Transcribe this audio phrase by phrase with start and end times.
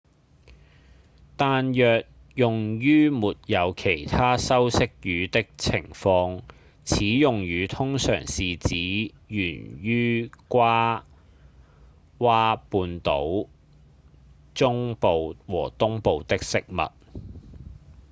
[1.37, 2.03] 但若
[2.33, 6.41] 用於沒有其他修飾語的情況
[6.83, 11.03] 此用語通常是指源於爪
[12.17, 13.47] 哇本島
[14.55, 16.89] 中部和東部的食物